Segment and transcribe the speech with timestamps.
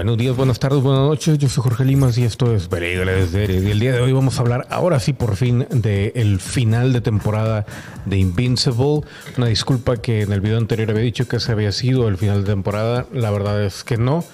[0.00, 1.36] Buenos días, buenas tardes, buenas noches.
[1.36, 4.40] Yo soy Jorge Limas y esto es Veredas Y el día de hoy vamos a
[4.40, 7.66] hablar, ahora sí, por fin, del final de temporada
[8.06, 9.02] de Invincible.
[9.36, 12.44] Una disculpa que en el video anterior había dicho que ese había sido el final
[12.44, 13.08] de temporada.
[13.12, 14.24] La verdad es que no.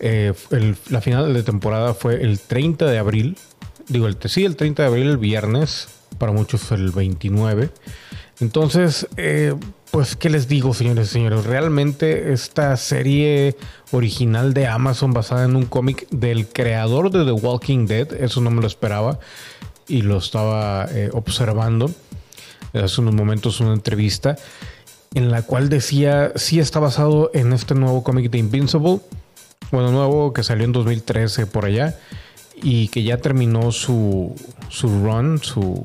[0.00, 0.34] Eh,
[0.90, 3.38] la final de temporada fue el 30 de abril.
[3.88, 5.88] Digo, el, sí, el 30 de abril, el viernes.
[6.18, 7.70] Para muchos el 29.
[8.40, 9.54] Entonces, eh,
[9.90, 11.44] pues, ¿qué les digo, señores y señores?
[11.44, 13.56] Realmente esta serie
[13.92, 18.50] original de Amazon basada en un cómic del creador de The Walking Dead, eso no
[18.50, 19.18] me lo esperaba
[19.88, 21.90] y lo estaba eh, observando
[22.72, 24.36] hace unos momentos una entrevista
[25.14, 29.00] en la cual decía, sí está basado en este nuevo cómic de Invincible,
[29.70, 31.98] bueno, nuevo que salió en 2013 por allá
[32.62, 34.34] y que ya terminó su,
[34.68, 35.84] su run, su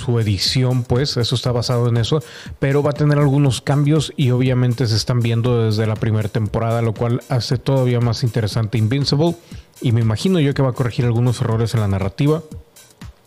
[0.00, 2.22] su edición, pues eso está basado en eso,
[2.58, 6.82] pero va a tener algunos cambios y obviamente se están viendo desde la primera temporada,
[6.82, 9.36] lo cual hace todavía más interesante Invincible
[9.80, 12.42] y me imagino yo que va a corregir algunos errores en la narrativa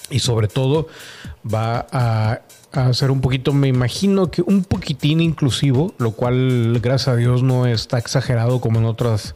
[0.09, 0.88] y sobre todo
[1.52, 7.16] va a, hacer un poquito, me imagino que un poquitín inclusivo, lo cual gracias a
[7.16, 9.36] Dios no está exagerado como en otras,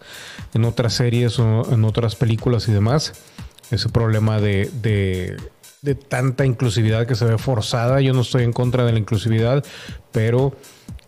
[0.56, 3.14] en otras series o en otras películas y demás.
[3.69, 5.38] Ese problema de de
[6.08, 8.02] tanta inclusividad que se ve forzada.
[8.02, 9.64] Yo no estoy en contra de la inclusividad,
[10.11, 10.53] pero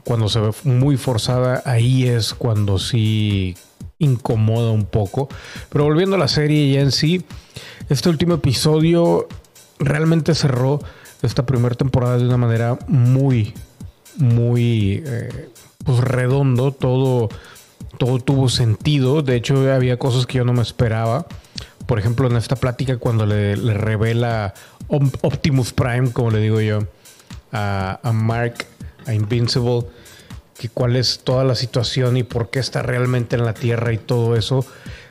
[0.04, 3.56] cuando se ve muy forzada, ahí es cuando sí
[4.00, 5.30] incomoda un poco.
[5.70, 7.24] Pero volviendo a la serie ya en sí,
[7.90, 9.28] este último episodio
[9.80, 10.80] realmente cerró
[11.22, 13.54] esta primera temporada de una manera muy,
[14.18, 15.50] muy eh,
[15.84, 16.72] pues redondo.
[16.72, 17.30] Todo,
[17.98, 19.22] todo tuvo sentido.
[19.22, 21.28] De hecho, había cosas que yo no me esperaba
[21.90, 24.54] por ejemplo, en esta plática cuando le, revela
[24.90, 26.82] Optimus Prime, como le digo yo,
[27.52, 28.68] a, Mark,
[29.08, 29.88] a Invincible,
[30.56, 33.98] que cuál es toda la situación y por qué está realmente en la Tierra y
[33.98, 34.64] todo eso,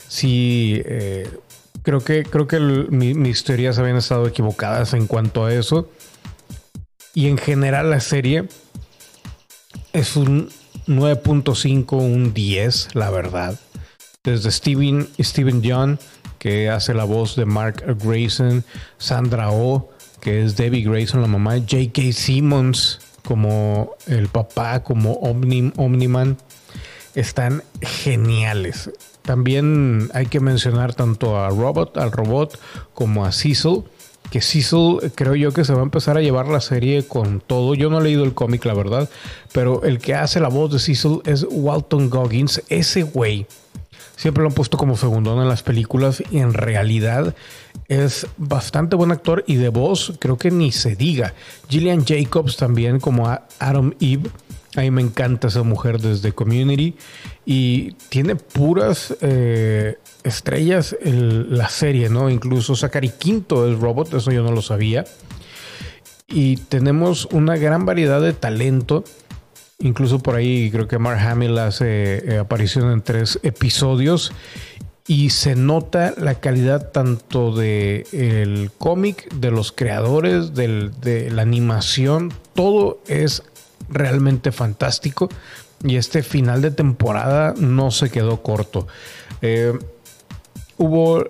[0.06, 1.28] sí, eh,
[1.82, 5.90] creo que, creo que mis teorías habían estado equivocadas en cuanto a eso.
[7.12, 8.46] Y en general la serie
[9.92, 10.48] es un
[10.86, 13.58] 9.5, un 10, la verdad.
[14.22, 15.98] Desde Steven, Steven John
[16.38, 18.64] que hace la voz de Mark Grayson,
[18.98, 19.90] Sandra Oh,
[20.20, 22.12] que es Debbie Grayson, la mamá, J.K.
[22.12, 26.38] Simmons como el papá, como Omni, Omniman,
[27.14, 28.90] están geniales.
[29.20, 32.58] También hay que mencionar tanto a Robot, al robot,
[32.94, 33.84] como a Cecil.
[34.30, 37.74] Que Cecil creo yo que se va a empezar a llevar la serie con todo.
[37.74, 39.10] Yo no he leído el cómic, la verdad.
[39.52, 42.62] Pero el que hace la voz de Cecil es Walton Goggins.
[42.70, 43.46] Ese güey
[44.18, 47.36] siempre lo han puesto como segundón en las películas y en realidad
[47.86, 51.34] es bastante buen actor y de voz creo que ni se diga.
[51.68, 54.28] Gillian Jacobs también como Adam Eve.
[54.76, 56.96] A mí me encanta esa mujer desde Community
[57.46, 62.28] y tiene puras eh, estrellas en la serie, ¿no?
[62.28, 65.04] Incluso Zachary Quinto es robot, eso yo no lo sabía.
[66.26, 69.04] Y tenemos una gran variedad de talento
[69.80, 74.32] Incluso por ahí creo que Mark Hamill hace eh, aparición en tres episodios
[75.06, 82.32] y se nota la calidad tanto de el cómic, de los creadores, de la animación,
[82.54, 83.42] todo es
[83.88, 85.28] realmente fantástico
[85.84, 88.86] y este final de temporada no se quedó corto.
[89.42, 89.78] Eh,
[90.76, 91.24] hubo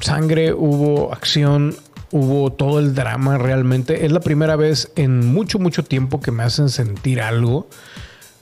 [0.00, 1.76] sangre, hubo acción,
[2.14, 4.06] hubo todo el drama realmente.
[4.06, 7.68] Es la primera vez en mucho, mucho tiempo que me hacen sentir algo.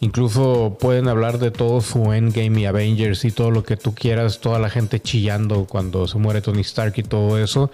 [0.01, 4.41] Incluso pueden hablar de todo su Endgame y Avengers y todo lo que tú quieras,
[4.41, 7.71] toda la gente chillando cuando se muere Tony Stark y todo eso.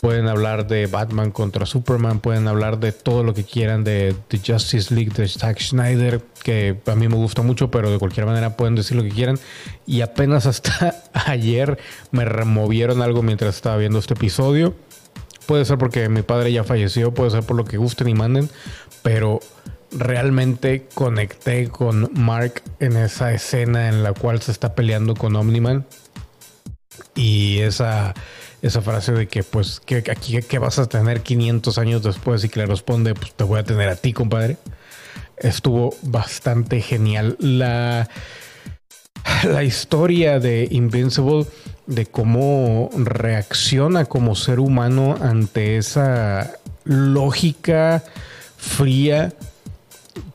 [0.00, 4.38] Pueden hablar de Batman contra Superman, pueden hablar de todo lo que quieran de, The
[4.38, 8.56] Justice League de Zack Schneider, que a mí me gusta mucho, pero de cualquier manera
[8.56, 9.38] pueden decir lo que quieran.
[9.86, 11.76] Y apenas hasta ayer
[12.12, 14.74] me removieron algo mientras estaba viendo este episodio
[15.48, 18.50] Puede ser porque mi padre ya falleció, puede ser por lo que gusten y manden,
[19.00, 19.40] pero
[19.90, 25.86] realmente conecté con Mark en esa escena en la cual se está peleando con Omniman.
[27.14, 28.12] Y esa,
[28.60, 32.50] esa frase de que, pues, que aquí que vas a tener 500 años después y
[32.50, 34.58] que le responde, pues te voy a tener a ti, compadre.
[35.38, 37.38] Estuvo bastante genial.
[37.40, 38.06] La,
[39.44, 41.46] la historia de Invincible
[41.88, 46.52] de cómo reacciona como ser humano ante esa
[46.84, 48.04] lógica
[48.58, 49.32] fría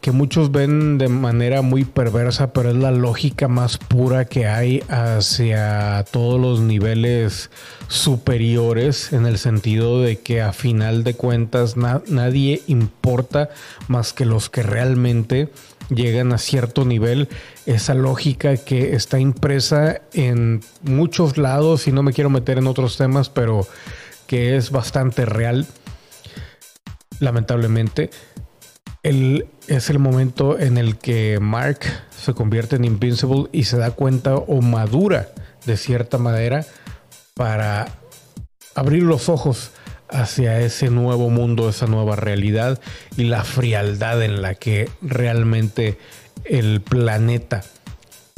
[0.03, 4.83] que muchos ven de manera muy perversa, pero es la lógica más pura que hay
[4.89, 7.49] hacia todos los niveles
[7.87, 13.49] superiores, en el sentido de que a final de cuentas nadie importa
[13.87, 15.47] más que los que realmente
[15.89, 17.29] llegan a cierto nivel,
[17.65, 22.97] esa lógica que está impresa en muchos lados, y no me quiero meter en otros
[22.97, 23.65] temas, pero
[24.27, 25.65] que es bastante real,
[27.21, 28.09] lamentablemente.
[29.03, 31.79] El, es el momento en el que Mark
[32.17, 35.29] se convierte en Invincible y se da cuenta o madura
[35.65, 36.65] de cierta manera
[37.33, 37.87] para
[38.75, 39.71] abrir los ojos
[40.09, 42.79] hacia ese nuevo mundo, esa nueva realidad
[43.17, 45.97] y la frialdad en la que realmente
[46.45, 47.63] el planeta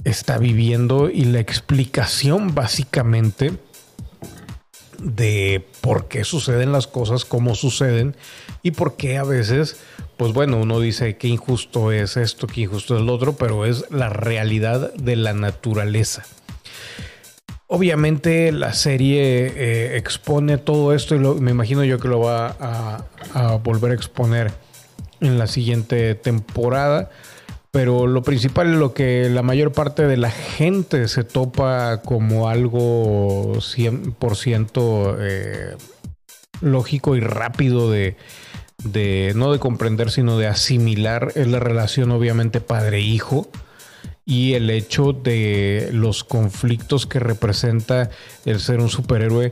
[0.04, 3.54] está viviendo y la explicación básicamente
[5.00, 8.16] de por qué suceden las cosas, cómo suceden
[8.64, 9.78] y por qué a veces,
[10.18, 13.90] pues bueno, uno dice que injusto es esto, que injusto es lo otro, pero es
[13.92, 16.24] la realidad de la naturaleza.
[17.68, 23.58] Obviamente la serie eh, expone todo esto y me imagino yo que lo va a,
[23.64, 24.54] volver a exponer
[25.20, 27.10] en la siguiente temporada.
[27.72, 32.48] Pero lo principal es lo que la mayor parte de la gente se topa como
[32.48, 35.76] algo 100% eh,
[36.62, 38.16] lógico y rápido de,
[38.84, 43.50] de, no de comprender, sino de asimilar, es la relación obviamente padre-hijo
[44.26, 48.10] y el hecho de los conflictos que representa
[48.46, 49.52] el ser un superhéroe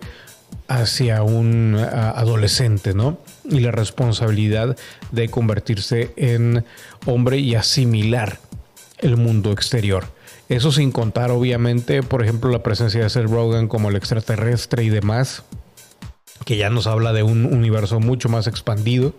[0.67, 3.17] hacia un adolescente, ¿no?
[3.49, 4.77] Y la responsabilidad
[5.11, 6.63] de convertirse en
[7.05, 8.39] hombre y asimilar
[8.99, 10.05] el mundo exterior.
[10.49, 14.89] Eso sin contar, obviamente, por ejemplo, la presencia de Seth Rogen como el extraterrestre y
[14.89, 15.43] demás,
[16.45, 19.13] que ya nos habla de un universo mucho más expandido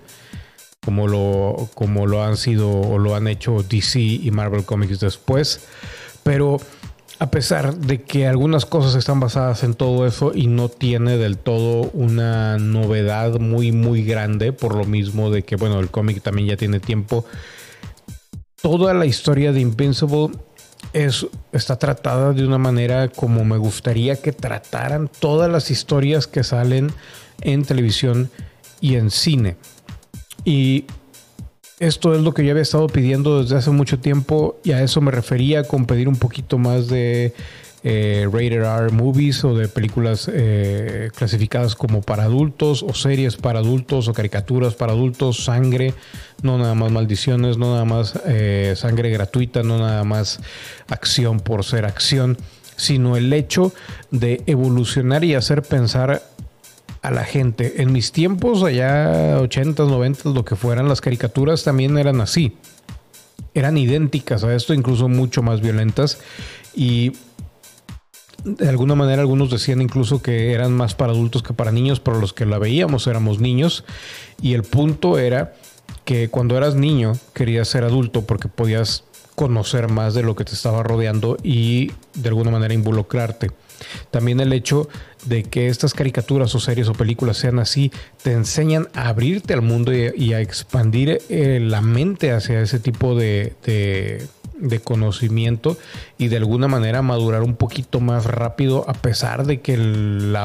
[0.84, 5.66] como lo, como lo han sido o lo han hecho DC y Marvel Comics después.
[6.22, 6.60] Pero
[7.18, 11.38] a pesar de que algunas cosas están basadas en todo eso y no tiene del
[11.38, 16.48] todo una novedad muy muy grande, por lo mismo de que bueno, el cómic también
[16.48, 17.24] ya tiene tiempo.
[18.60, 20.30] Toda la historia de Invincible
[20.92, 26.44] es, está tratada de una manera como me gustaría que trataran todas las historias que
[26.44, 26.92] salen
[27.40, 28.30] en televisión
[28.80, 29.56] y en cine.
[30.44, 30.84] Y
[31.80, 35.00] esto es lo que yo había estado pidiendo desde hace mucho tiempo y a eso
[35.00, 37.34] me refería con pedir un poquito más de
[37.86, 43.58] eh, rated R movies o de películas eh, clasificadas como para adultos o series para
[43.58, 45.92] adultos o caricaturas para adultos, sangre,
[46.42, 50.40] no nada más maldiciones, no nada más eh, sangre gratuita, no nada más
[50.88, 52.38] acción por ser acción,
[52.76, 53.74] sino el hecho
[54.10, 56.22] de evolucionar y hacer pensar
[57.02, 57.82] a la gente.
[57.82, 62.56] En mis tiempos, allá 80, 90, lo que fueran, las caricaturas también eran así.
[63.52, 66.18] Eran idénticas a esto, incluso mucho más violentas.
[66.74, 67.12] Y
[68.44, 72.20] de alguna manera algunos decían incluso que eran más para adultos que para niños, pero
[72.20, 73.84] los que la veíamos éramos niños.
[74.40, 75.54] Y el punto era
[76.04, 79.04] que cuando eras niño querías ser adulto porque podías
[79.34, 83.50] conocer más de lo que te estaba rodeando y de alguna manera involucrarte.
[84.10, 84.88] También el hecho
[85.26, 87.90] de que estas caricaturas o series o películas sean así,
[88.22, 93.14] te enseñan a abrirte al mundo y, a expandir eh, la mente hacia ese tipo
[93.14, 94.26] de,
[94.80, 95.76] conocimiento
[96.18, 100.36] y de alguna manera madurar un poquito más rápido a pesar de que el,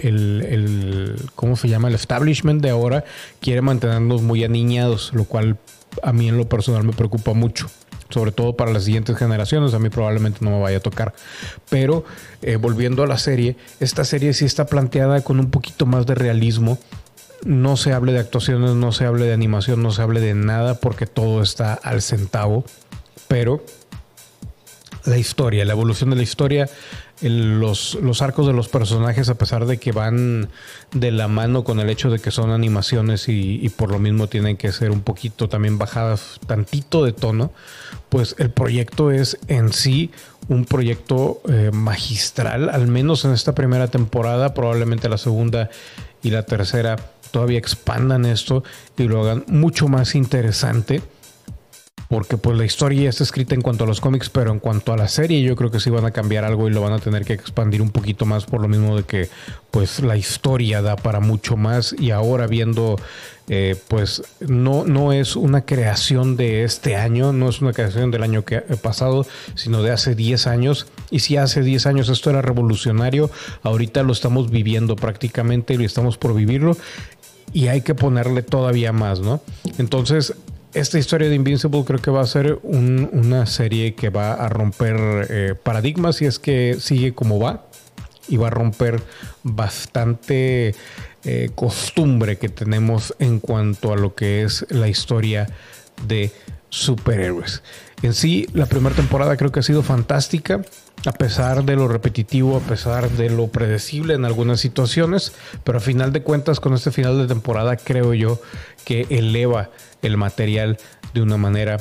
[0.00, 1.88] el, ¿cómo se llama?
[1.88, 3.04] El establishment de ahora
[3.40, 5.58] quiere mantenernos muy aniñados, lo cual
[6.02, 7.68] a mí en lo personal me preocupa mucho
[8.12, 9.74] sobre todo para las siguientes generaciones.
[9.74, 11.14] A mí probablemente no me vaya a tocar.
[11.70, 12.04] Pero
[12.42, 16.14] eh, volviendo a la serie, esta serie sí está planteada con un poquito más de
[16.14, 16.78] realismo.
[17.44, 20.74] No se hable de actuaciones, no se hable de animación, no se hable de nada
[20.74, 22.64] porque todo está al centavo.
[23.28, 23.64] Pero
[25.04, 26.68] la historia, la evolución de la historia,
[27.20, 30.48] los, los, arcos de los personajes, a pesar de que van
[30.92, 34.56] de la mano con el hecho de que son animaciones y, por lo mismo tienen
[34.56, 37.52] que ser un poquito también bajadas, tantito de tono,
[38.08, 40.10] pues el proyecto es en sí
[40.48, 45.70] un proyecto eh, magistral, al menos en esta primera temporada, probablemente la segunda
[46.22, 46.96] y la tercera
[47.30, 48.62] todavía expandan esto
[48.96, 51.02] y lo hagan mucho más interesante
[52.12, 54.92] porque pues la historia ya está escrita en cuanto a los cómics, pero en cuanto
[54.92, 56.98] a la serie yo creo que sí van a cambiar algo y lo van a
[56.98, 59.30] tener que expandir un poquito más por lo mismo de que
[59.70, 62.96] pues la historia da para mucho más y ahora viendo
[63.48, 68.24] eh, pues no, no es una creación de este año, no es una creación del
[68.24, 70.88] año que, eh, pasado, sino de hace 10 años.
[71.10, 73.30] Y si hace 10 años esto era revolucionario,
[73.62, 76.76] ahorita lo estamos viviendo prácticamente y estamos por vivirlo
[77.54, 79.40] y hay que ponerle todavía más, ¿no?
[79.78, 80.34] Entonces,
[80.74, 85.26] esta historia de Invincible creo que va a ser una serie que va a romper
[85.28, 87.66] eh, paradigmas y es que sigue como va
[88.28, 89.02] y va a romper
[89.42, 90.74] bastante
[91.24, 95.48] eh, costumbre que tenemos en cuanto a lo que es la historia
[96.06, 96.32] de
[96.70, 97.62] superhéroes.
[98.02, 100.62] En sí, la primera temporada creo que ha sido fantástica,
[101.04, 105.32] a pesar de lo repetitivo, a pesar de lo predecible en algunas situaciones,
[105.64, 108.40] pero a final de cuentas con este final de temporada creo yo
[108.84, 109.70] que eleva
[110.02, 110.78] el material
[111.14, 111.78] de una manera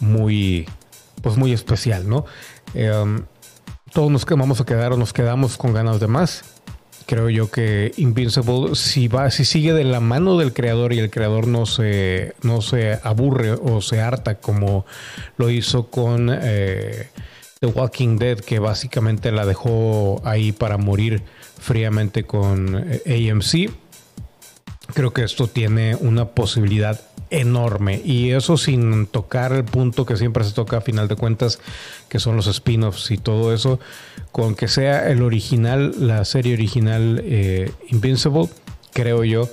[0.00, 0.68] muy,
[1.22, 2.24] pues muy especial, ¿no?
[2.74, 3.24] Em,
[3.92, 6.44] todos nos vamos a quedar o nos quedamos con ganas de más
[7.06, 11.10] creo yo que Invincible si va si sigue de la mano del creador y el
[11.10, 14.84] creador no se no se aburre o se harta como
[15.36, 17.08] lo hizo con eh,
[17.68, 21.22] Walking Dead que básicamente la dejó ahí para morir
[21.58, 23.70] fríamente con eh, AMC
[24.94, 28.00] creo que esto tiene una posibilidad enorme.
[28.04, 31.58] Y eso sin tocar el punto que siempre se toca a final de cuentas
[32.08, 33.80] que son los spin-offs y todo eso
[34.32, 38.48] con que sea el original la serie original eh, Invincible
[38.92, 39.48] creo yo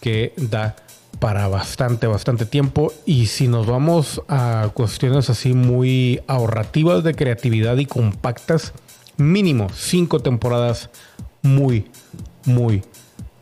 [0.00, 0.74] que da
[1.22, 2.92] para bastante bastante tiempo.
[3.06, 8.72] Y si nos vamos a cuestiones así muy ahorrativas de creatividad y compactas
[9.18, 10.90] mínimo cinco temporadas
[11.42, 11.86] muy
[12.44, 12.82] muy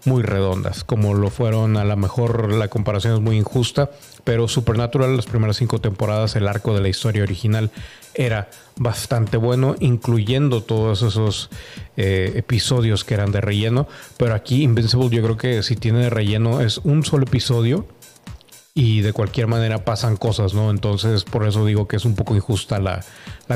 [0.05, 3.91] muy redondas, como lo fueron a lo mejor la comparación es muy injusta,
[4.25, 7.71] pero Supernatural las primeras cinco temporadas, el arco de la historia original
[8.15, 11.51] era bastante bueno, incluyendo todos esos
[11.97, 13.87] eh, episodios que eran de relleno,
[14.17, 17.87] pero aquí Invincible yo creo que si tiene de relleno es un solo episodio
[18.73, 20.71] y de cualquier manera pasan cosas, ¿no?
[20.71, 23.05] Entonces, por eso digo que es un poco injusta la,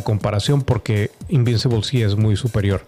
[0.03, 2.85] comparación, porque Invincible sí es muy superior.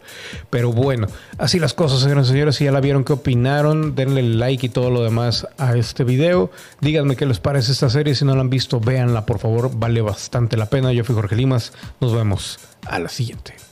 [0.51, 1.07] Pero bueno,
[1.39, 2.57] así las cosas, señoras y señores.
[2.57, 3.95] Si ya la vieron, ¿qué opinaron?
[3.95, 6.51] Denle like y todo lo demás a este video.
[6.81, 8.17] Díganme qué les parece esta serie.
[8.17, 9.71] Si no la han visto, véanla, por favor.
[9.79, 10.93] Vale bastante la pena.
[10.93, 11.73] Yo fui Jorge Limas.
[12.01, 13.66] Nos vemos a la siguiente.